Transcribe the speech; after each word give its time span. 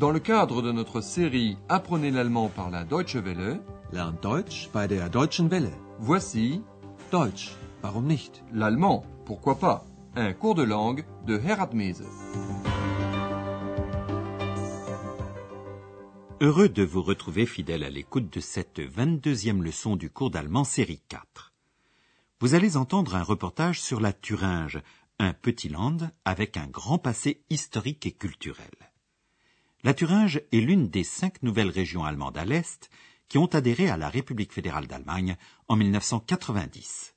Dans 0.00 0.12
le 0.12 0.18
cadre 0.18 0.62
de 0.62 0.72
notre 0.72 1.02
série 1.02 1.58
Apprenez 1.68 2.10
l'allemand 2.10 2.48
par 2.48 2.70
la 2.70 2.84
Deutsche 2.84 3.16
Welle, 3.16 3.60
Lernt 3.92 4.22
Deutsch 4.22 4.70
bei 4.72 4.88
der 4.88 5.10
Deutschen 5.10 5.50
Welle. 5.50 5.74
voici 5.98 6.62
Deutsch, 7.12 7.50
warum 7.82 8.06
nicht? 8.06 8.42
l'allemand, 8.50 9.04
pourquoi 9.26 9.58
pas, 9.58 9.84
un 10.16 10.32
cours 10.32 10.54
de 10.54 10.62
langue 10.62 11.04
de 11.26 11.38
Herat 11.38 11.74
Mese. 11.74 12.06
Heureux 16.40 16.70
de 16.70 16.82
vous 16.82 17.02
retrouver 17.02 17.44
fidèle 17.44 17.84
à 17.84 17.90
l'écoute 17.90 18.32
de 18.32 18.40
cette 18.40 18.78
22e 18.78 19.60
leçon 19.60 19.96
du 19.96 20.08
cours 20.08 20.30
d'allemand 20.30 20.64
série 20.64 21.02
4. 21.10 21.52
Vous 22.40 22.54
allez 22.54 22.78
entendre 22.78 23.16
un 23.16 23.22
reportage 23.22 23.82
sur 23.82 24.00
la 24.00 24.14
Thuringe, 24.14 24.80
un 25.18 25.34
petit 25.34 25.68
land 25.68 25.98
avec 26.24 26.56
un 26.56 26.68
grand 26.68 26.96
passé 26.96 27.42
historique 27.50 28.06
et 28.06 28.12
culturel. 28.12 28.89
La 29.82 29.94
Thuringe 29.94 30.42
est 30.52 30.60
l'une 30.60 30.88
des 30.88 31.04
cinq 31.04 31.42
nouvelles 31.42 31.70
régions 31.70 32.04
allemandes 32.04 32.36
à 32.36 32.44
l'Est 32.44 32.90
qui 33.28 33.38
ont 33.38 33.46
adhéré 33.46 33.88
à 33.88 33.96
la 33.96 34.10
République 34.10 34.52
fédérale 34.52 34.86
d'Allemagne 34.86 35.36
en 35.68 35.76
1990. 35.76 37.14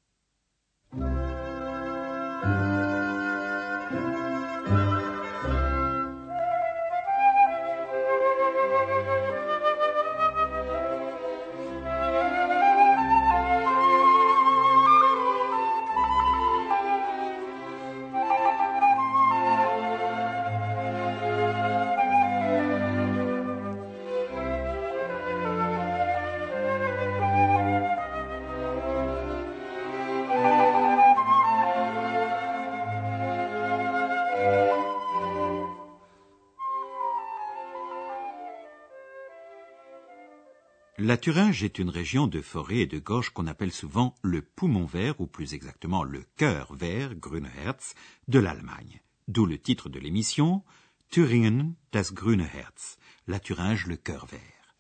La 40.99 41.17
Thuringe 41.17 41.63
est 41.63 41.79
une 41.79 41.89
région 41.89 42.27
de 42.27 42.39
forêt 42.39 42.77
et 42.77 42.85
de 42.85 42.99
gorge 42.99 43.31
qu'on 43.31 43.47
appelle 43.47 43.71
souvent 43.71 44.13
le 44.21 44.43
poumon 44.43 44.85
vert, 44.85 45.19
ou 45.19 45.25
plus 45.25 45.55
exactement 45.55 46.03
le 46.03 46.23
cœur 46.37 46.75
vert, 46.75 47.15
Grüne 47.15 47.49
Herz, 47.57 47.95
de 48.27 48.37
l'Allemagne. 48.37 49.01
D'où 49.27 49.47
le 49.47 49.57
titre 49.57 49.89
de 49.89 49.99
l'émission, 49.99 50.63
Thüringen, 51.09 51.73
das 51.91 52.13
Grüne 52.13 52.47
Herz, 52.53 52.97
la 53.25 53.39
Thuringe, 53.39 53.87
le 53.87 53.97
cœur 53.97 54.27
vert. 54.27 54.75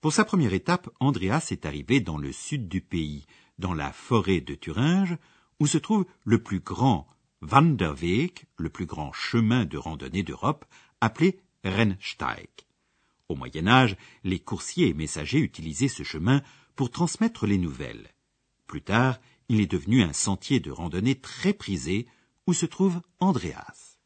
Pour 0.00 0.12
sa 0.12 0.24
première 0.24 0.54
étape, 0.54 0.88
Andreas 1.00 1.48
est 1.50 1.66
arrivé 1.66 1.98
dans 1.98 2.16
le 2.16 2.30
sud 2.30 2.68
du 2.68 2.80
pays, 2.80 3.26
dans 3.58 3.74
la 3.74 3.92
forêt 3.92 4.40
de 4.40 4.54
Thuringe, 4.54 5.16
où 5.58 5.66
se 5.66 5.78
trouve 5.78 6.06
le 6.24 6.40
plus 6.40 6.60
grand 6.60 7.08
Wanderweg, 7.42 8.44
le 8.58 8.70
plus 8.70 8.86
grand 8.86 9.12
chemin 9.12 9.64
de 9.64 9.76
randonnée 9.76 10.22
d'Europe, 10.22 10.64
appelé 11.00 11.40
Rennsteig. 11.64 12.69
Au 13.30 13.36
Moyen 13.36 13.68
Âge, 13.68 13.96
les 14.24 14.40
coursiers 14.40 14.88
et 14.88 14.92
messagers 14.92 15.38
utilisaient 15.38 15.86
ce 15.86 16.02
chemin 16.02 16.42
pour 16.74 16.90
transmettre 16.90 17.46
les 17.46 17.58
nouvelles. 17.58 18.08
Plus 18.66 18.82
tard, 18.82 19.20
il 19.48 19.60
est 19.60 19.70
devenu 19.70 20.02
un 20.02 20.12
sentier 20.12 20.58
de 20.58 20.72
randonnée 20.72 21.14
très 21.14 21.52
prisé 21.52 22.08
où 22.48 22.52
se 22.54 22.66
trouve 22.66 23.00
Andreas. 23.20 23.98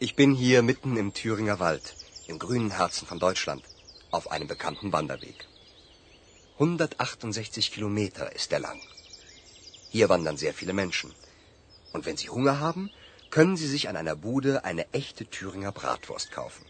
Ich 0.00 0.16
bin 0.16 0.34
hier 0.34 0.62
mitten 0.62 0.96
im 0.96 1.12
Thüringer 1.12 1.60
Wald, 1.60 1.94
im 2.26 2.40
grünen 2.40 2.72
Herzen 2.72 3.06
von 3.06 3.20
Deutschland, 3.20 3.62
auf 4.10 4.32
einem 4.32 4.48
bekannten 4.48 4.92
Wanderweg. 4.92 5.46
168 6.58 7.70
Kilometer 7.70 8.34
ist 8.34 8.52
er 8.52 8.58
lang. 8.58 8.80
Hier 9.90 10.08
wandern 10.08 10.36
sehr 10.36 10.52
viele 10.52 10.72
Menschen. 10.72 11.12
Und 11.92 12.06
wenn 12.06 12.16
Sie 12.16 12.28
Hunger 12.28 12.58
haben, 12.58 12.90
können 13.30 13.56
Sie 13.56 13.68
sich 13.68 13.88
an 13.88 13.96
einer 13.96 14.16
Bude 14.16 14.64
eine 14.64 14.92
echte 14.92 15.30
Thüringer 15.30 15.70
Bratwurst 15.70 16.32
kaufen. 16.32 16.64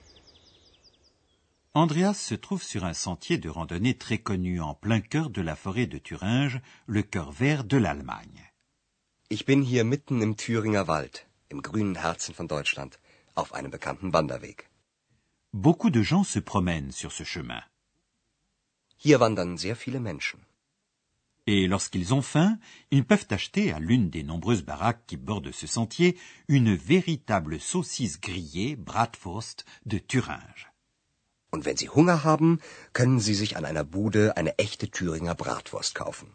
Andreas 1.76 2.14
se 2.14 2.36
trouve 2.36 2.62
sur 2.62 2.84
un 2.84 2.94
sentier 2.94 3.36
de 3.36 3.48
randonnée 3.48 3.98
très 3.98 4.18
connu 4.18 4.60
en 4.60 4.74
plein 4.74 5.00
cœur 5.00 5.28
de 5.28 5.42
la 5.42 5.56
forêt 5.56 5.88
de 5.88 5.98
Thuringe, 5.98 6.60
le 6.86 7.02
cœur 7.02 7.32
vert 7.32 7.64
de 7.64 7.76
l'Allemagne. 7.76 8.52
Ich 9.28 9.44
bin 9.44 9.60
hier 9.60 9.82
mitten 9.82 10.22
im 10.22 10.36
Thüringer 10.36 10.86
Wald, 10.86 11.26
im 11.50 11.62
grünen 11.62 11.96
Herzen 11.96 12.32
von 12.32 12.46
Deutschland, 12.46 13.00
auf 13.34 13.52
einem 13.54 13.72
bekannten 13.72 14.12
Wanderweg. 14.12 14.70
Beaucoup 15.52 15.90
de 15.90 16.04
gens 16.04 16.22
se 16.22 16.38
promènent 16.38 16.92
sur 16.92 17.10
ce 17.10 17.24
chemin. 17.24 17.64
Hier 19.02 19.18
wandern 19.18 19.58
sehr 19.58 19.74
viele 19.74 19.98
Menschen. 19.98 20.38
Et 21.48 21.66
lorsqu'ils 21.66 22.14
ont 22.14 22.22
faim, 22.22 22.56
ils 22.92 23.04
peuvent 23.04 23.26
acheter 23.30 23.72
à 23.72 23.80
l'une 23.80 24.10
des 24.10 24.22
nombreuses 24.22 24.62
baraques 24.62 25.06
qui 25.08 25.16
bordent 25.16 25.50
ce 25.50 25.66
sentier 25.66 26.16
une 26.46 26.76
véritable 26.76 27.58
saucisse 27.58 28.20
grillée, 28.20 28.76
Bratwurst, 28.76 29.64
de 29.86 29.98
Thuringe. 29.98 30.73
Und 31.54 31.64
wenn 31.66 31.76
Sie 31.76 31.88
Hunger 31.88 32.24
haben, 32.24 32.60
können 32.92 33.20
Sie 33.20 33.36
sich 33.42 33.56
an 33.56 33.64
einer 33.64 33.84
Bude 33.84 34.36
eine 34.36 34.58
echte 34.58 34.90
Thüringer 34.90 35.36
Bratwurst 35.36 35.94
kaufen. 35.94 36.28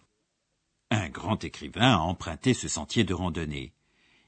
Un 0.89 1.11
grand 1.11 1.43
écrivain 1.43 1.91
a 1.97 2.05
emprunté 2.13 2.53
ce 2.53 2.69
sentier 2.69 3.03
de 3.03 3.13
randonnée. 3.13 3.73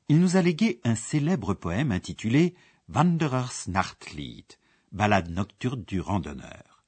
Il 0.09 0.19
nous 0.19 0.35
a 0.35 0.41
légué 0.41 0.81
un 0.83 0.95
célèbre 0.95 1.53
poème 1.53 1.93
intitulé 1.93 2.55
Wanderers 2.89 3.57
Nachtlied, 3.67 4.49
ballade 4.91 5.29
nocturne 5.29 5.85
du 5.85 6.01
randonneur. 6.01 6.83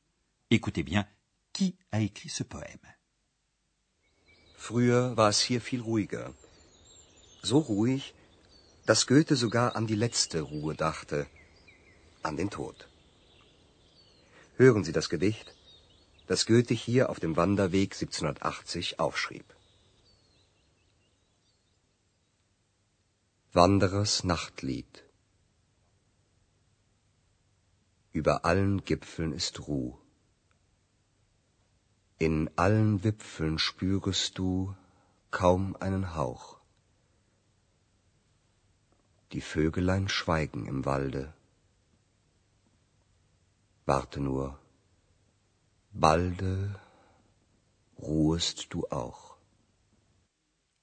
Écoutez 0.52 0.84
bien, 0.84 1.08
qui 1.54 1.78
a 1.94 2.02
écrit 2.02 2.30
ce 2.30 2.44
poème 2.44 2.88
Früher 4.58 5.16
war 5.16 5.30
es 5.30 5.42
hier 5.42 5.62
viel 5.62 5.82
ruhiger. 5.82 6.34
So 7.42 7.60
ruhig, 7.60 8.14
dass 8.86 9.08
Goethe 9.08 9.38
sogar 9.38 9.78
an 9.78 9.88
die 9.88 9.96
letzte 9.96 10.42
Ruhe 10.42 10.76
dachte, 10.76 11.26
an 12.22 12.36
den 12.36 12.50
Tod. 12.50 12.90
Hören 14.56 14.84
Sie 14.84 14.92
das 14.92 15.10
Gedicht, 15.10 15.56
das 16.28 16.46
Goethe 16.46 16.76
hier 16.76 17.10
auf 17.10 17.20
dem 17.20 17.36
Wanderweg 17.36 17.94
1780 17.94 19.00
aufschrieb. 19.00 19.46
Wanderers 23.52 24.24
Nachtlied 24.24 25.04
Über 28.12 28.46
allen 28.46 28.86
Gipfeln 28.86 29.34
ist 29.34 29.68
Ruh. 29.68 29.98
In 32.20 32.50
allen 32.56 33.04
Wipfeln 33.04 33.58
spürest 33.58 34.38
du 34.38 34.76
kaum 35.32 35.76
einen 35.78 36.16
Hauch. 36.16 36.60
Die 39.32 39.42
Vögelein 39.42 40.10
schweigen 40.10 40.68
im 40.68 40.86
Walde. 40.86 41.34
Warte 43.86 44.22
nur, 44.22 44.58
balde 45.92 46.80
ruhest 47.98 48.72
du 48.72 48.86
auch? 48.92 49.38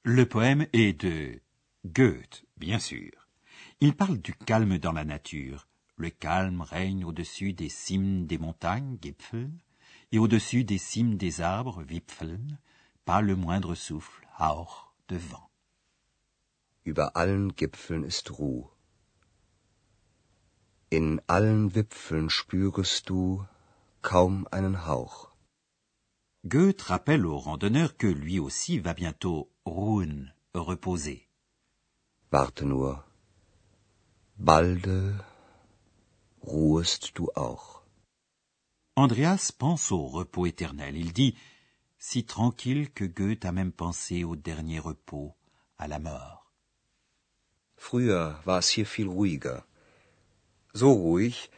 Le 0.02 0.26
poème 0.26 0.66
est 0.74 0.92
de 1.02 1.40
Goethe, 1.86 2.44
bien 2.58 2.78
sûr. 2.78 3.12
Il 3.80 3.96
parle 3.96 4.18
du 4.18 4.34
calme 4.34 4.78
dans 4.78 4.92
la 4.92 5.06
nature. 5.06 5.66
Le 5.96 6.10
calme 6.10 6.60
règne 6.60 7.06
au-dessus 7.06 7.54
des 7.54 7.70
cimes 7.70 8.26
des 8.26 8.36
montagnes, 8.36 8.98
Gipfeln, 9.00 9.58
et 10.12 10.18
au-dessus 10.18 10.64
des 10.64 10.78
cimes 10.78 11.16
des 11.16 11.40
arbres, 11.40 11.82
Wipfeln, 11.84 12.58
pas 13.06 13.22
le 13.22 13.34
moindre 13.34 13.74
souffle, 13.74 14.26
Hauch, 14.38 14.92
de 15.08 15.16
vent. 15.16 15.50
Über 16.84 17.16
allen 17.16 17.52
Gipfeln 17.56 18.04
ist 18.04 18.30
Ruh. 18.30 18.68
In 20.92 21.20
allen 21.28 21.76
Wipfeln 21.76 22.30
spürest 22.30 23.08
du 23.08 23.46
kaum 24.02 24.48
einen 24.50 24.88
Hauch. 24.88 25.30
Goethe 26.42 26.90
rappelle 26.90 27.26
au 27.26 27.38
randonneur 27.38 27.96
que 27.96 28.08
lui 28.08 28.40
aussi 28.40 28.80
va 28.80 28.92
bientôt 28.92 29.52
ruhen, 29.64 30.34
reposer. 30.52 31.28
Warte 32.32 32.64
nur, 32.64 33.04
balde 34.36 35.24
ruhest 36.42 37.12
du 37.14 37.28
auch. 37.36 37.82
Andreas 38.96 39.52
pense 39.52 39.92
au 39.92 40.08
repos 40.08 40.46
éternel. 40.46 40.96
Il 40.96 41.12
dit 41.12 41.36
si 41.98 42.24
tranquille 42.24 42.90
que 42.90 43.04
Goethe 43.04 43.44
a 43.44 43.52
même 43.52 43.72
pensé 43.72 44.24
au 44.24 44.34
dernier 44.34 44.80
repos, 44.80 45.36
à 45.78 45.86
la 45.86 46.00
mort. 46.00 46.50
Früher 47.76 48.40
war 48.44 48.58
es 48.58 48.76
hier 48.76 48.86
viel 48.86 49.06
ruhiger. 49.06 49.64
So 50.72 50.92
ruhig, 50.92 51.50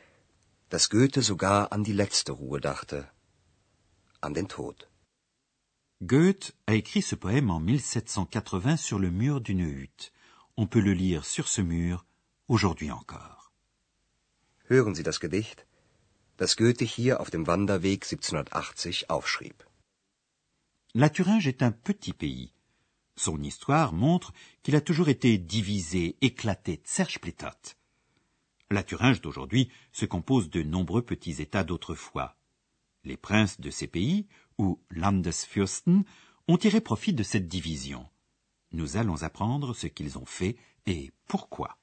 dass 0.70 0.88
Goethe 0.88 1.22
sogar 1.22 1.72
an 1.72 1.84
die 1.84 1.92
letzte 1.92 2.32
Ruhe 2.32 2.60
dachte, 2.60 3.10
an 4.20 4.32
den 4.34 4.48
Tod. 4.48 4.88
Goethe 6.00 6.54
a 6.66 6.74
écrit 6.74 7.02
ce 7.02 7.14
poème 7.14 7.50
en 7.50 7.60
1780 7.60 8.76
sur 8.78 8.98
le 8.98 9.10
mur 9.10 9.40
d'une 9.40 9.60
hutte. 9.60 10.12
On 10.56 10.66
peut 10.66 10.80
le 10.80 10.94
lire 10.94 11.24
sur 11.24 11.46
ce 11.46 11.60
mur 11.60 12.04
aujourd'hui 12.48 12.90
encore. 12.90 13.52
Hören 14.68 14.94
Sie 14.94 15.02
das 15.02 15.20
Gedicht, 15.20 15.66
das 16.38 16.56
Goethe 16.56 16.84
hier 16.84 17.20
auf 17.20 17.30
dem 17.30 17.46
Wanderweg 17.46 18.04
1780 18.04 19.10
aufschrieb. 19.10 19.62
La 20.94 21.10
Thuringe 21.10 21.46
est 21.46 21.62
un 21.62 21.72
petit 21.72 22.14
pays. 22.14 22.52
Son 23.16 23.42
histoire 23.42 23.92
montre 23.92 24.32
qu'il 24.62 24.74
a 24.74 24.80
toujours 24.80 25.08
été 25.08 25.36
divisé, 25.38 26.16
éclaté, 26.20 26.80
tserchplétot. 26.82 27.76
La 28.72 28.82
Thuringe 28.82 29.20
d'aujourd'hui 29.20 29.68
se 29.92 30.06
compose 30.06 30.48
de 30.48 30.62
nombreux 30.62 31.02
petits 31.02 31.42
États 31.42 31.62
d'autrefois. 31.62 32.38
Les 33.04 33.18
princes 33.18 33.60
de 33.60 33.68
ces 33.68 33.86
pays, 33.86 34.26
ou 34.56 34.80
Landesfürsten, 34.88 36.04
ont 36.48 36.56
tiré 36.56 36.80
profit 36.80 37.12
de 37.12 37.22
cette 37.22 37.48
division. 37.48 38.08
Nous 38.72 38.96
allons 38.96 39.24
apprendre 39.24 39.74
ce 39.74 39.88
qu'ils 39.88 40.16
ont 40.16 40.24
fait 40.24 40.56
et 40.86 41.12
pourquoi. 41.26 41.76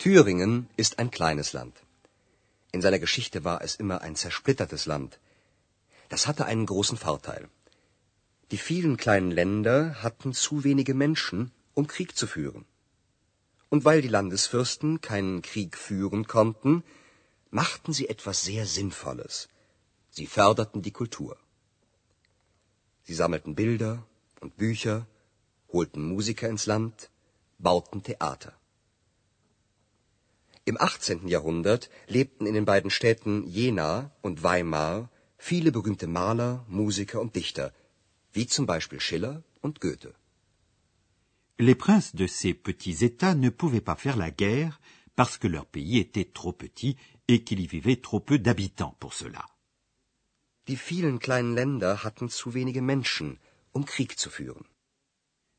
Thüringen 0.00 0.66
ist 0.78 0.98
ein 0.98 1.10
kleines 1.10 1.52
Land. 1.52 1.76
In 2.72 2.80
seiner 2.80 2.98
Geschichte 2.98 3.44
war 3.44 3.60
es 3.60 3.74
immer 3.74 4.00
ein 4.00 4.16
zersplittertes 4.16 4.86
Land. 4.86 5.18
Das 6.08 6.26
hatte 6.26 6.46
einen 6.46 6.64
großen 6.64 6.96
Vorteil. 6.96 7.50
Die 8.50 8.56
vielen 8.56 8.96
kleinen 8.96 9.30
Länder 9.30 10.02
hatten 10.02 10.32
zu 10.32 10.64
wenige 10.64 10.94
Menschen, 10.94 11.50
um 11.74 11.86
Krieg 11.86 12.16
zu 12.16 12.26
führen. 12.26 12.64
Und 13.68 13.84
weil 13.84 14.00
die 14.00 14.08
Landesfürsten 14.08 15.02
keinen 15.02 15.42
Krieg 15.42 15.76
führen 15.76 16.26
konnten, 16.26 16.82
machten 17.50 17.92
sie 17.92 18.08
etwas 18.08 18.42
sehr 18.42 18.64
Sinnvolles. 18.64 19.50
Sie 20.10 20.26
förderten 20.26 20.80
die 20.80 20.92
Kultur. 20.92 21.36
Sie 23.02 23.12
sammelten 23.12 23.54
Bilder 23.54 24.02
und 24.40 24.56
Bücher, 24.56 25.06
holten 25.70 26.02
Musiker 26.08 26.48
ins 26.48 26.64
Land, 26.64 27.10
bauten 27.58 28.02
Theater. 28.02 28.59
Im 30.70 30.80
18. 30.80 31.26
Jahrhundert 31.26 31.90
lebten 32.06 32.46
in 32.46 32.54
den 32.54 32.64
beiden 32.64 32.90
Städten 32.90 33.44
Jena 33.48 34.12
und 34.22 34.44
Weimar 34.44 35.10
viele 35.36 35.72
berühmte 35.72 36.06
Maler, 36.06 36.64
Musiker 36.68 37.20
und 37.20 37.34
Dichter, 37.34 37.72
wie 38.32 38.46
zum 38.46 38.66
Beispiel 38.66 39.00
Schiller 39.00 39.42
und 39.62 39.80
Goethe. 39.80 40.14
Les 41.58 41.74
princes 41.74 42.12
de 42.14 42.28
ces 42.28 42.54
petits 42.54 43.02
États 43.02 43.34
ne 43.34 43.50
pouvaient 43.50 43.86
pas 43.90 43.96
faire 43.96 44.16
la 44.16 44.30
guerre 44.30 44.80
parce 45.16 45.38
que 45.38 45.48
leur 45.48 45.66
pays 45.66 45.98
était 45.98 46.30
trop 46.32 46.52
petit 46.52 46.94
et 47.26 47.42
qu'il 47.42 47.58
y 47.58 47.66
vivait 47.66 48.00
trop 48.00 48.20
peu 48.20 48.38
d'habitants 48.38 48.94
pour 49.00 49.14
cela. 49.14 49.44
Die 50.68 50.76
vielen 50.76 51.18
kleinen 51.18 51.56
Länder 51.56 52.04
hatten 52.04 52.28
zu 52.28 52.54
wenige 52.54 52.80
Menschen, 52.80 53.40
um 53.72 53.84
Krieg 53.84 54.16
zu 54.16 54.30
führen. 54.30 54.64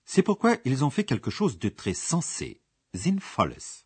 C'est 0.06 0.24
pourquoi 0.24 0.56
ils 0.64 0.86
ont 0.86 0.90
fait 0.90 1.04
quelque 1.04 1.31
chose 1.31 1.60
de 1.60 1.68
très 1.68 1.94
sensé, 1.94 2.62
sinnvolles. 2.94 3.84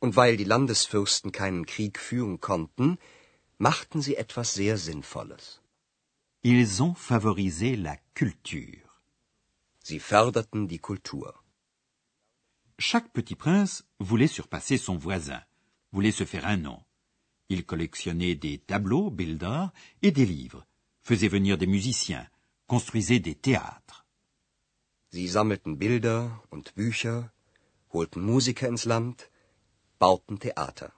Und 0.00 0.16
weil 0.16 0.36
die 0.36 0.44
Landesfürsten 0.44 1.30
keinen 1.30 1.66
Krieg 1.66 1.98
führen 1.98 2.40
konnten, 2.40 2.98
machten 3.58 4.00
sie 4.00 4.16
etwas 4.16 4.54
sehr 4.54 4.76
Sinnvolles. 4.78 5.60
Ils 6.42 6.80
ont 6.80 6.96
favorisé 6.96 7.76
la 7.76 7.96
culture. 8.14 8.88
Sie 9.82 10.00
förderten 10.00 10.68
die 10.68 10.78
Kultur. 10.78 11.34
Chaque 12.78 13.12
petit 13.12 13.34
prince 13.34 13.84
voulait 13.98 14.26
surpasser 14.26 14.78
son 14.78 14.96
voisin, 14.96 15.42
voulait 15.92 16.12
se 16.12 16.24
faire 16.24 16.46
un 16.46 16.56
nom. 16.56 16.82
Il 17.50 17.66
collectionnait 17.66 18.36
des 18.36 18.58
tableaux, 18.58 19.10
Bilder, 19.10 19.66
et 20.00 20.12
des 20.12 20.24
livres, 20.24 20.64
faisait 21.02 21.28
venir 21.28 21.58
des 21.58 21.66
musiciens, 21.66 22.26
construisait 22.66 23.20
des 23.20 23.34
théâtres. 23.34 24.06
Sie 25.10 25.28
sammelten 25.28 25.76
Bilder 25.76 26.30
und 26.50 26.74
Bücher, 26.74 27.32
holten 27.92 28.22
Musiker 28.22 28.68
ins 28.68 28.86
Land, 28.86 29.28
bauten 30.00 30.38
Theater. 30.38 30.90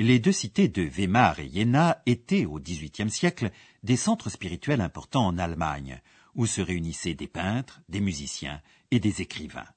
Les 0.00 0.18
deux 0.18 0.32
cités 0.32 0.68
de 0.68 0.82
Weimar 0.82 1.38
et 1.38 1.48
Jena 1.48 2.02
étaient 2.06 2.44
au 2.44 2.58
XVIIIe 2.58 3.10
siècle 3.10 3.52
des 3.84 3.96
centres 3.96 4.30
spirituels 4.30 4.80
importants 4.80 5.26
en 5.28 5.38
Allemagne, 5.38 6.02
où 6.34 6.46
se 6.46 6.60
réunissaient 6.60 7.14
des 7.14 7.28
peintres, 7.28 7.80
des 7.88 8.00
musiciens 8.00 8.60
et 8.90 8.98
des 8.98 9.22
écrivains. 9.22 9.68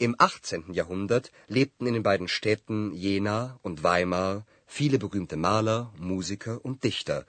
Im 0.00 0.16
18. 0.18 0.72
Jahrhundert 0.72 1.30
lebten 1.48 1.86
in 1.86 1.92
den 1.92 2.02
beiden 2.02 2.26
Städten 2.26 2.92
Jena 2.94 3.60
und 3.62 3.84
Weimar 3.84 4.44
viele 4.66 4.98
berühmte 4.98 5.36
Maler, 5.36 5.92
Musiker 5.98 6.64
und 6.64 6.82
Dichter, 6.82 7.26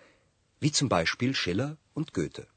wie 0.61 0.71
zum 0.71 0.87
Beispiel 0.87 1.35
Schiller 1.35 1.77
und 1.93 2.13
Goethe. 2.13 2.47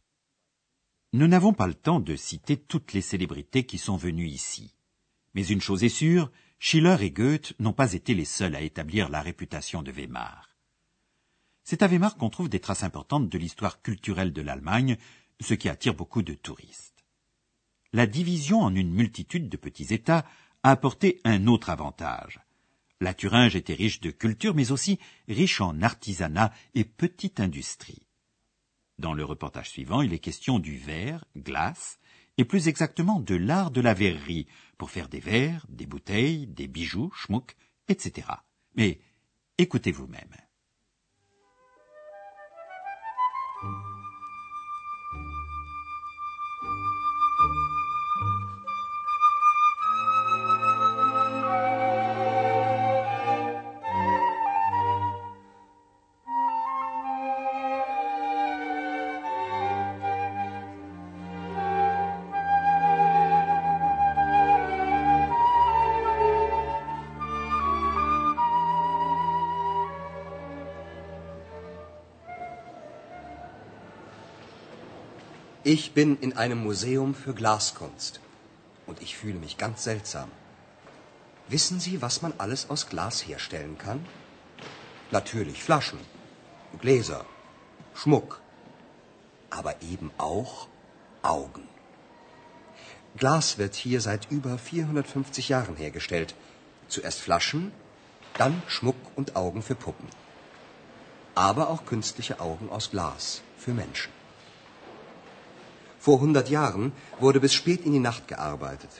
Nous 1.12 1.26
n'avons 1.26 1.52
pas 1.52 1.66
le 1.66 1.74
temps 1.74 2.00
de 2.00 2.16
citer 2.16 2.56
toutes 2.56 2.92
les 2.92 3.02
célébrités 3.02 3.64
qui 3.64 3.78
sont 3.78 3.96
venues 3.96 4.28
ici. 4.28 4.72
Mais 5.34 5.46
une 5.48 5.60
chose 5.60 5.82
est 5.82 5.88
sûre, 5.88 6.30
Schiller 6.58 6.96
et 7.00 7.10
Goethe 7.10 7.54
n'ont 7.60 7.72
pas 7.72 7.92
été 7.92 8.14
les 8.14 8.24
seuls 8.24 8.56
à 8.56 8.60
établir 8.60 9.08
la 9.08 9.22
réputation 9.22 9.82
de 9.82 9.92
Weimar. 9.92 10.56
C'est 11.62 11.82
à 11.82 11.86
Weimar 11.86 12.16
qu'on 12.16 12.30
trouve 12.30 12.48
des 12.48 12.60
traces 12.60 12.82
importantes 12.82 13.28
de 13.28 13.38
l'histoire 13.38 13.80
culturelle 13.82 14.32
de 14.32 14.42
l'Allemagne, 14.42 14.96
ce 15.40 15.54
qui 15.54 15.68
attire 15.68 15.94
beaucoup 15.94 16.22
de 16.22 16.34
touristes. 16.34 17.04
La 17.92 18.06
division 18.06 18.60
en 18.60 18.74
une 18.74 18.92
multitude 18.92 19.48
de 19.48 19.56
petits 19.56 19.94
États 19.94 20.26
a 20.62 20.70
apporté 20.70 21.20
un 21.24 21.46
autre 21.46 21.70
avantage. 21.70 22.40
La 23.00 23.14
Thuringe 23.14 23.54
était 23.54 23.74
riche 23.74 24.00
de 24.00 24.10
culture, 24.10 24.54
mais 24.54 24.72
aussi 24.72 24.98
riche 25.28 25.60
en 25.60 25.80
artisanat 25.82 26.52
et 26.74 26.84
petite 26.84 27.38
industrie. 27.38 28.02
Dans 28.98 29.14
le 29.14 29.24
reportage 29.24 29.70
suivant, 29.70 30.02
il 30.02 30.12
est 30.12 30.18
question 30.18 30.58
du 30.58 30.76
verre, 30.76 31.24
glace, 31.36 32.00
et 32.36 32.44
plus 32.44 32.66
exactement 32.68 33.20
de 33.20 33.36
l'art 33.36 33.70
de 33.70 33.80
la 33.80 33.94
verrerie, 33.94 34.46
pour 34.78 34.90
faire 34.90 35.08
des 35.08 35.20
verres, 35.20 35.66
des 35.68 35.86
bouteilles, 35.86 36.46
des 36.46 36.68
bijoux, 36.68 37.10
schmuck, 37.12 37.56
etc. 37.88 38.28
Mais 38.74 39.00
écoutez 39.58 39.92
vous-même. 39.92 40.34
Ich 75.64 75.92
bin 75.92 76.16
in 76.20 76.36
einem 76.36 76.62
Museum 76.62 77.16
für 77.16 77.34
Glaskunst 77.34 78.20
und 78.86 79.02
ich 79.02 79.16
fühle 79.16 79.40
mich 79.40 79.58
ganz 79.58 79.82
seltsam. 79.82 80.30
Wissen 81.48 81.80
Sie, 81.80 82.00
was 82.00 82.22
man 82.22 82.32
alles 82.38 82.70
aus 82.70 82.88
Glas 82.88 83.26
herstellen 83.26 83.76
kann? 83.76 84.06
Natürlich 85.10 85.64
Flaschen, 85.64 85.98
Gläser, 86.80 87.24
Schmuck, 87.92 88.40
aber 89.50 89.82
eben 89.82 90.12
auch 90.16 90.68
Augen. 91.22 91.66
Glas 93.16 93.58
wird 93.58 93.74
hier 93.74 94.00
seit 94.00 94.30
über 94.30 94.58
450 94.58 95.48
Jahren 95.48 95.74
hergestellt. 95.74 96.36
Zuerst 96.86 97.20
Flaschen, 97.20 97.72
dann 98.34 98.62
Schmuck 98.68 98.96
und 99.16 99.34
Augen 99.34 99.62
für 99.62 99.74
Puppen. 99.74 100.08
Aber 101.34 101.68
auch 101.68 101.84
künstliche 101.84 102.38
Augen 102.38 102.70
aus 102.70 102.92
Glas 102.92 103.42
für 103.56 103.74
Menschen. 103.74 104.17
Vor 106.08 106.20
100 106.22 106.48
Jahren 106.48 106.92
wurde 107.20 107.40
bis 107.44 107.52
spät 107.52 107.84
in 107.86 107.92
die 107.92 108.04
Nacht 108.08 108.28
gearbeitet. 108.28 108.92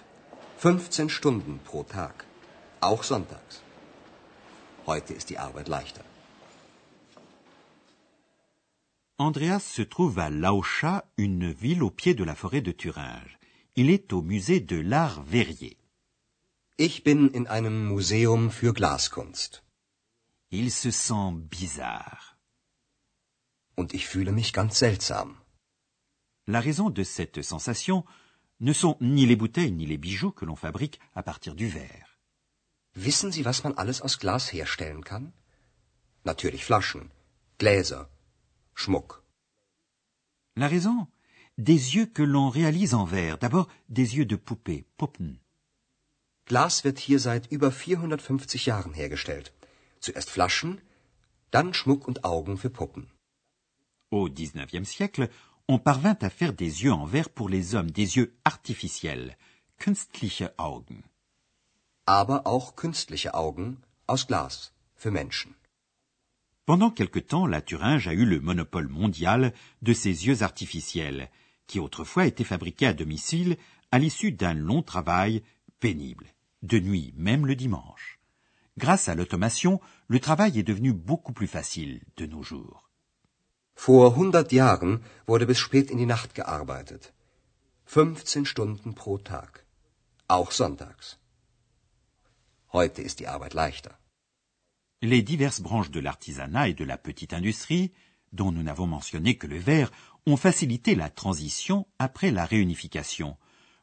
15 0.58 1.08
Stunden 1.08 1.58
pro 1.68 1.82
Tag. 1.82 2.26
Auch 2.80 3.02
sonntags. 3.02 3.62
Heute 4.86 5.14
ist 5.14 5.30
die 5.30 5.38
Arbeit 5.38 5.68
leichter. 5.68 6.04
Andreas 9.16 9.64
se 9.76 9.88
trouve 9.94 10.18
à 10.26 10.28
Lauscha, 10.28 11.02
une 11.16 11.54
ville 11.62 11.82
au 11.82 11.90
pied 11.90 12.14
de 12.14 12.24
la 12.24 12.36
forêt 12.42 12.64
de 12.68 12.72
Thuringe. 12.82 13.38
Il 13.74 13.88
est 13.88 14.12
au 14.12 14.20
musée 14.20 14.60
de 14.60 14.78
l'art 14.92 15.22
verrier. 15.36 15.76
Ich 16.76 17.04
bin 17.04 17.20
in 17.38 17.46
einem 17.46 17.76
Museum 17.88 18.50
für 18.50 18.74
Glaskunst. 18.74 19.62
Il 20.50 20.70
se 20.70 20.92
sent 20.92 21.48
bizarre. 21.48 22.24
und 23.78 23.94
ich 23.94 24.06
fühle 24.08 24.32
mich 24.32 24.52
ganz 24.52 24.78
seltsam. 24.86 25.28
La 26.48 26.60
raison 26.60 26.88
de 26.88 27.02
cette 27.02 27.42
sensation 27.42 28.06
ne 28.60 28.72
sont 28.72 28.96
ni 29.02 29.26
les 29.26 29.36
bouteilles 29.36 29.70
ni 29.70 29.84
les 29.84 29.98
bijoux 29.98 30.32
que 30.32 30.46
l'on 30.46 30.56
fabrique 30.56 30.98
à 31.14 31.22
partir 31.22 31.54
du 31.54 31.68
verre. 31.68 32.18
Wissen 32.96 33.30
Sie, 33.30 33.44
was 33.44 33.62
man 33.64 33.74
alles 33.76 34.00
aus 34.00 34.18
Glas 34.18 34.50
herstellen 34.50 35.04
kann? 35.04 35.32
Natürlich 36.24 36.64
Flaschen, 36.64 37.10
Gläser, 37.58 38.08
Schmuck. 38.74 39.22
La 40.56 40.68
raison 40.68 41.06
Des 41.58 41.96
yeux 41.96 42.06
que 42.06 42.22
l'on 42.22 42.48
réalise 42.48 42.94
en 42.94 43.04
verre. 43.04 43.36
D'abord 43.36 43.68
des 43.90 44.16
yeux 44.16 44.24
de 44.24 44.36
poupée, 44.36 44.86
Puppen. 44.96 45.38
Glas 46.46 46.82
wird 46.82 46.98
hier 46.98 47.18
seit 47.18 47.52
über 47.52 47.70
450 47.70 48.64
Jahren 48.64 48.94
hergestellt. 48.94 49.52
Zuerst 50.00 50.30
Flaschen, 50.30 50.80
dann 51.50 51.74
Schmuck 51.74 52.08
und 52.08 52.24
Augen 52.24 52.56
für 52.56 52.70
Puppen. 52.70 53.10
Au 54.10 54.28
XIXe 54.30 54.88
siècle, 54.88 55.28
on 55.68 55.78
parvint 55.78 56.16
à 56.22 56.30
faire 56.30 56.54
des 56.54 56.84
yeux 56.84 56.92
en 56.92 57.04
verre 57.04 57.28
pour 57.28 57.48
les 57.50 57.74
hommes, 57.74 57.90
des 57.90 58.16
yeux 58.16 58.34
artificiels, 58.44 59.36
künstliche 59.78 60.54
Augen. 60.56 61.02
Aber 62.06 62.46
auch 62.46 62.74
künstliche 62.74 63.34
Augen 63.34 63.76
aus 64.06 64.26
Glas 64.26 64.72
für 64.94 65.10
Menschen. 65.10 65.54
Pendant 66.64 66.90
quelque 66.90 67.18
temps, 67.18 67.46
la 67.46 67.60
Thuringe 67.60 68.08
a 68.08 68.14
eu 68.14 68.24
le 68.24 68.40
monopole 68.40 68.88
mondial 68.88 69.52
de 69.82 69.92
ces 69.92 70.26
yeux 70.26 70.42
artificiels, 70.42 71.30
qui 71.66 71.80
autrefois 71.80 72.26
étaient 72.26 72.44
fabriqués 72.44 72.86
à 72.86 72.94
domicile 72.94 73.56
à 73.90 73.98
l'issue 73.98 74.32
d'un 74.32 74.54
long 74.54 74.82
travail 74.82 75.42
pénible, 75.80 76.26
de 76.62 76.78
nuit, 76.78 77.12
même 77.16 77.46
le 77.46 77.56
dimanche. 77.56 78.18
Grâce 78.78 79.08
à 79.08 79.14
l'automation, 79.14 79.80
le 80.08 80.20
travail 80.20 80.58
est 80.58 80.62
devenu 80.62 80.92
beaucoup 80.92 81.32
plus 81.32 81.46
facile 81.46 82.00
de 82.16 82.26
nos 82.26 82.42
jours. 82.42 82.87
Jahren 84.52 85.04
wurde 85.26 85.46
bis 85.46 85.58
spät 85.58 85.90
in 85.90 85.98
die 85.98 86.06
Nacht 86.06 86.34
gearbeitet. 86.34 87.12
15 87.86 88.44
Stunden 88.44 88.94
pro 88.94 89.18
Tag. 89.18 89.64
Auch 90.26 90.50
sonntags. 90.50 91.16
Heute 92.72 93.02
ist 93.02 93.20
die 93.20 93.28
Arbeit 93.28 93.54
leichter. 93.54 93.98
Les 95.00 95.22
diverses 95.22 95.62
branches 95.62 95.90
de 95.90 96.00
l'artisanat 96.00 96.68
et 96.68 96.74
de 96.74 96.84
la 96.84 96.98
petite 96.98 97.32
industrie, 97.32 97.92
dont 98.32 98.50
nous 98.50 98.64
n'avons 98.64 98.88
mentionné 98.88 99.38
que 99.38 99.46
le 99.46 99.58
verre, 99.58 99.92
ont 100.26 100.36
facilité 100.36 100.94
la 100.94 101.08
transition 101.08 101.86
après 101.98 102.30
la 102.32 102.44
réunification. 102.44 103.36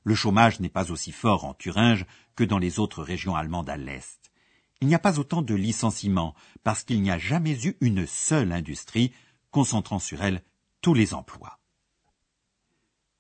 Le 0.04 0.14
chômage 0.14 0.60
n'est 0.60 0.78
pas 0.78 0.92
aussi 0.92 1.14
fort 1.14 1.46
en 1.46 1.54
Thuringe 1.54 2.06
que 2.36 2.44
dans 2.44 2.60
les 2.60 2.80
autres 2.80 3.02
régions 3.02 3.36
allemandes 3.36 3.70
à 3.70 3.78
l'Est. 3.78 4.20
Il 4.82 4.88
n'y 4.88 4.94
a 4.94 5.00
pas 5.00 5.20
autant 5.20 5.42
de 5.42 5.56
licenciements 5.56 6.36
parce 6.64 6.84
qu'il 6.84 7.02
n'y 7.02 7.10
a 7.10 7.18
jamais 7.18 7.66
eu 7.66 7.78
une 7.80 8.06
seule 8.06 8.52
industrie 8.52 9.14
concentrant 9.56 10.00
sur 10.00 10.22
elle 10.22 10.44
tous 10.82 10.94
les 10.94 11.14
emplois. 11.14 11.60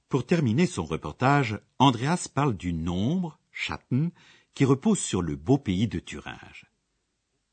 Pour 0.10 0.26
terminer 0.26 0.66
son 0.66 0.84
reportage, 0.84 1.62
Andreas 1.80 2.28
parle 2.28 2.58
du 2.58 2.74
nombre, 2.74 3.40
Schatten, 3.54 4.12
qui 4.54 4.66
repose 4.66 5.00
sur 5.00 5.22
le 5.22 5.38
beau 5.38 5.58
pays 5.58 5.88
de 5.88 6.00
Thuringe. 6.00 6.66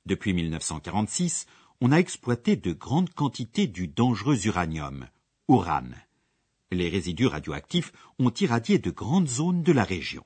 Depuis 0.05 0.33
1946, 0.33 1.47
on 1.81 1.93
a 1.93 1.99
exploité 1.99 2.57
de 2.57 2.73
grandes 2.73 3.15
quantités 3.15 3.69
du 3.69 3.87
dangereux 3.87 4.49
uranium, 4.49 5.07
uran. 5.49 5.91
Les 6.73 6.89
résidus 6.89 7.29
radioactifs 7.29 7.93
ont 8.19 8.35
irradié 8.35 8.81
de 8.81 8.91
grandes 8.91 9.29
zones 9.29 9.63
de 9.63 9.71
la 9.73 9.85
région. 9.85 10.25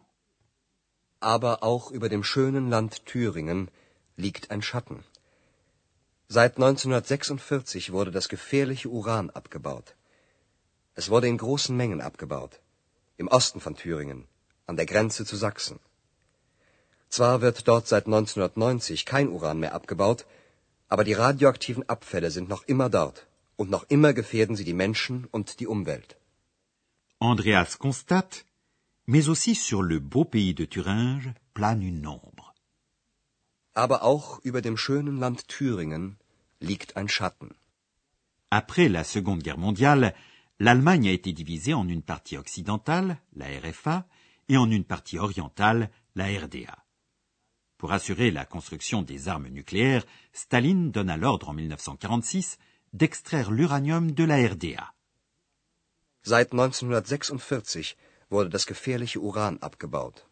Aber 1.20 1.62
auch 1.62 1.90
über 1.90 2.08
dem 2.08 2.24
schönen 2.24 2.70
Land 2.70 3.04
Thüringen 3.04 3.68
liegt 4.16 4.50
ein 4.50 4.62
Schatten. 4.62 5.04
Seit 6.28 6.56
1946 6.56 7.92
wurde 7.92 8.10
das 8.10 8.28
gefährliche 8.28 8.88
Uran 8.88 9.30
abgebaut. 9.30 9.94
Es 10.94 11.08
wurde 11.08 11.28
in 11.28 11.38
großen 11.38 11.76
Mengen 11.76 12.00
abgebaut. 12.00 12.58
Im 13.16 13.28
Osten 13.28 13.60
von 13.60 13.76
Thüringen, 13.76 14.26
an 14.66 14.76
der 14.76 14.86
Grenze 14.86 15.24
zu 15.24 15.36
Sachsen. 15.36 15.78
Zwar 17.08 17.40
wird 17.42 17.68
dort 17.68 17.86
seit 17.86 18.06
1990 18.06 19.06
kein 19.06 19.28
Uran 19.28 19.60
mehr 19.60 19.74
abgebaut, 19.74 20.26
aber 20.88 21.04
die 21.04 21.12
radioaktiven 21.12 21.88
Abfälle 21.88 22.30
sind 22.30 22.48
noch 22.48 22.64
immer 22.64 22.90
dort. 22.90 23.26
Und 23.56 23.70
noch 23.70 23.84
immer 23.88 24.12
gefährden 24.12 24.56
sie 24.56 24.64
die 24.64 24.80
Menschen 24.84 25.26
und 25.30 25.60
die 25.60 25.66
Umwelt. 25.66 26.16
Andreas 27.18 27.78
constate, 27.78 28.44
mais 29.06 29.28
aussi 29.28 29.54
sur 29.54 29.82
le 29.82 30.00
beau 30.00 30.24
pays 30.24 30.54
de 30.54 30.66
Thuringe 30.66 31.34
plane 31.54 31.82
une 31.82 32.06
ombre. 32.06 32.45
Aber 33.84 33.98
auch 34.10 34.40
über 34.48 34.60
dem 34.62 34.76
schönen 34.78 35.16
Land 35.18 35.48
Thüringen 35.48 36.16
liegt 36.60 36.96
ein 36.96 37.08
Schatten. 37.10 37.50
Après 38.48 38.88
la 38.88 39.04
Seconde 39.04 39.42
Guerre 39.44 39.58
mondiale, 39.58 40.14
l'Allemagne 40.58 41.08
a 41.08 41.12
été 41.12 41.34
divisée 41.34 41.74
en 41.74 41.86
une 41.86 42.02
partie 42.02 42.38
occidentale, 42.38 43.18
la 43.34 43.46
RFA, 43.62 44.06
et 44.48 44.56
en 44.56 44.70
une 44.70 44.84
partie 44.84 45.18
orientale, 45.18 45.90
la 46.14 46.26
RDA. 46.26 46.78
Pour 47.76 47.92
assurer 47.92 48.30
la 48.30 48.46
construction 48.46 49.02
des 49.02 49.28
armes 49.28 49.48
nucléaires, 49.48 50.06
Staline 50.32 50.90
donna 50.90 51.18
l'ordre 51.18 51.50
en 51.50 51.52
1946 51.52 52.58
d'extraire 52.94 53.50
l'uranium 53.50 54.12
de 54.12 54.24
la 54.24 54.36
RDA. 54.36 54.94
Seit 56.22 56.52
1946 56.54 57.96
wurde 58.30 58.48
das 58.48 58.66
gefährliche 58.66 59.20
Uran 59.20 59.58
abgebaut. 59.60 60.25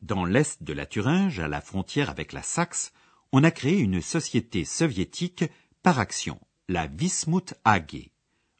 Dans 0.00 0.24
l'est 0.24 0.62
de 0.62 0.72
la 0.72 0.86
Thuringe, 0.86 1.40
à 1.40 1.48
la 1.48 1.60
frontière 1.60 2.08
avec 2.08 2.32
la 2.32 2.42
Saxe, 2.42 2.92
on 3.32 3.42
a 3.42 3.50
créé 3.50 3.78
une 3.78 4.00
société 4.00 4.64
soviétique 4.64 5.44
par 5.82 5.98
action, 5.98 6.40
la 6.68 6.86
Wismut 6.86 7.54
AG. 7.64 8.12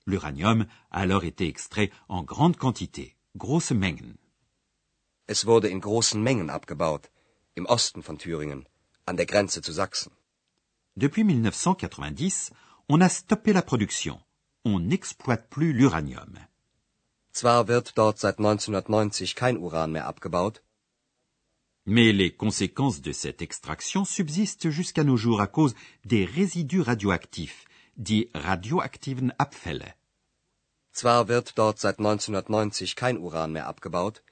L'uranium 0.07 0.67
a 0.91 1.01
alors 1.01 1.25
été 1.25 1.47
extrait 1.47 1.91
en 2.09 2.23
grande 2.23 2.57
quantité, 2.57 3.17
grosse 3.37 3.71
Mengen. 3.71 4.17
Es 5.29 5.45
wurde 5.47 5.69
in 5.69 5.79
großen 5.79 6.21
Mengen 6.21 6.51
abgebaut, 6.51 7.11
im 7.55 7.67
Osten 7.67 8.03
von 8.03 8.19
Thüringen, 8.19 8.67
an 9.07 9.17
der 9.17 9.27
Grenze 9.27 9.61
zu 9.61 9.73
Sachsen. 9.73 10.11
Depuis 10.97 11.23
1990, 11.23 12.51
on 12.89 13.01
a 13.01 13.09
stoppé 13.09 13.53
la 13.53 13.63
production. 13.63 14.21
On 14.65 14.81
n'exploite 14.81 15.49
plus 15.51 15.73
l'uranium. 15.73 16.39
Zwar 17.33 17.69
wird 17.69 17.97
dort 17.97 18.19
seit 18.19 18.39
1990 18.39 19.37
kein 19.37 19.57
Uran 19.57 19.93
mehr 19.93 20.07
abgebaut, 20.07 20.63
Mais 21.91 22.13
les 22.13 22.31
conséquences 22.31 23.01
de 23.01 23.13
cette 23.13 23.41
extraction 23.41 24.05
subsistent 24.05 24.69
jusqu'à 24.69 25.05
nos 25.05 25.17
jours 25.17 25.41
à 25.41 25.47
cause 25.47 25.75
des 26.05 26.27
résidus 26.27 26.83
radioactifs, 26.83 27.65
die 27.97 28.29
radioaktiven 28.35 29.33
Abfälle. 29.39 29.95
Zwar 30.93 31.29
wird 31.29 31.57
dort 31.57 31.79
seit 31.79 31.99
1990 31.99 32.95
kein 32.95 33.17
Uran 33.17 33.53
mehr 33.53 33.67
abgebaut, 33.67 34.23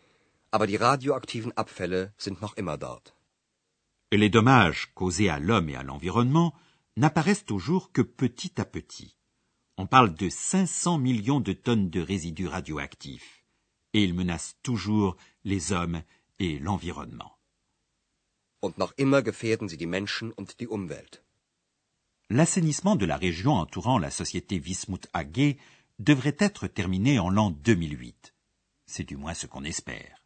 aber 0.51 0.67
die 0.67 0.77
radioaktiven 0.77 1.57
Abfälle 1.57 2.13
sind 2.19 2.43
noch 2.43 2.59
immer 2.59 2.77
dort. 2.77 3.15
Les 4.13 4.29
dommages 4.29 4.93
causés 4.95 5.31
à 5.31 5.39
l'homme 5.39 5.71
et 5.71 5.77
à 5.77 5.83
l'environnement 5.83 6.53
n'apparaissent 6.99 7.51
au 7.51 7.59
jour 7.59 7.91
que 7.91 8.03
petit 8.03 8.61
à 8.61 8.67
petit. 8.67 9.17
On 9.79 9.87
parle 9.87 10.13
de 10.13 10.29
500 10.29 10.99
millions 10.99 11.41
de 11.41 11.55
tonnes 11.55 11.89
de 11.89 12.03
résidus 12.03 12.49
radioactifs, 12.49 13.47
et 13.95 14.05
ils 14.05 14.13
menacent 14.13 14.57
toujours 14.63 15.17
les 15.45 15.73
hommes 15.73 16.03
et 16.39 16.59
l'environnement. 16.59 17.36
Und 18.67 18.79
noch 18.79 18.93
immer 19.05 19.23
gefährden 19.23 19.69
sie 19.69 19.77
die 19.77 19.93
Menschen 19.99 20.33
und 20.33 20.59
die 20.61 20.67
Umwelt. 20.77 21.23
L'assainissement 22.29 22.97
de 22.97 23.07
la 23.07 23.17
région 23.17 23.55
entourant 23.65 23.99
la 24.07 24.11
société 24.11 24.59
Wismut 24.59 25.05
AG 25.13 25.57
devrait 26.01 26.41
être 26.49 26.67
terminé 26.67 27.21
en 27.21 27.31
l'an 27.31 27.53
2008. 27.53 28.35
C'est 28.87 29.05
du 29.05 29.17
moins 29.17 29.35
ce 29.35 29.47
qu'on 29.47 29.63
espère. 29.63 30.25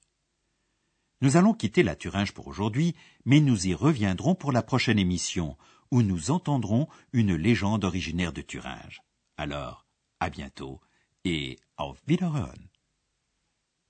Nous 1.21 1.37
allons 1.37 1.53
quitter 1.53 1.83
la 1.83 1.97
Thuringe 1.97 2.33
pour 2.33 2.47
aujourd'hui, 2.49 2.95
mais 3.27 3.41
nous 3.41 3.67
y 3.67 3.75
reviendrons 3.75 4.35
pour 4.35 4.53
la 4.53 4.63
prochaine 4.63 4.99
émission, 4.99 5.59
où 5.91 6.01
nous 6.01 6.31
entendrons 6.31 6.89
une 7.13 7.35
légende 7.35 7.85
originaire 7.85 8.33
de 8.33 8.41
Thuringe. 8.41 9.03
Alors, 9.37 9.85
à 10.19 10.31
bientôt 10.31 10.81
et 11.27 11.59
auf 11.77 11.99
Wiederhören. 12.07 12.71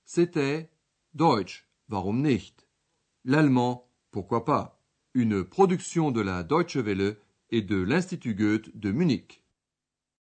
C'était 0.03 0.69
Deutsch, 1.13 1.65
warum 1.87 2.21
nicht? 2.21 2.67
L'allemand, 3.23 3.87
pourquoi 4.11 4.45
pas? 4.45 4.81
Une 5.13 5.43
production 5.43 6.11
de 6.11 6.21
la 6.21 6.43
Deutsche 6.43 6.75
Welle 6.77 7.17
et 7.49 7.61
de 7.61 7.81
l'Institut 7.81 8.35
Goethe 8.35 8.77
de 8.77 8.91
Munich. 8.91 9.40